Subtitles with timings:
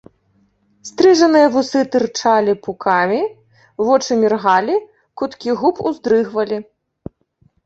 [0.89, 3.19] Стрыжаныя вусы тырчалі пукамі,
[3.91, 4.75] вочы міргалі,
[5.23, 6.57] куткі губ уздрыгвалі.